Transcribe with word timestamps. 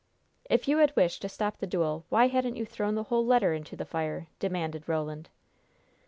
"If 0.49 0.67
you 0.67 0.79
had 0.79 0.95
wished 0.95 1.21
to 1.21 1.29
stop 1.29 1.57
the 1.59 1.67
duel, 1.67 2.05
why 2.09 2.25
hadn't 2.29 2.55
you 2.55 2.65
thrown 2.65 2.95
the 2.95 3.03
whole 3.03 3.23
letter 3.23 3.53
into 3.53 3.75
the 3.75 3.85
fire?" 3.85 4.25
demanded 4.39 4.89
Roland. 4.89 5.29